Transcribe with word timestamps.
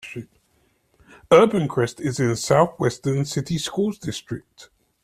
Urbancrest 1.29 1.99
is 2.01 2.19
in 2.19 2.29
the 2.29 2.35
South-Western 2.35 3.23
City 3.23 3.59
Schools 3.59 3.99
District. 3.99 4.71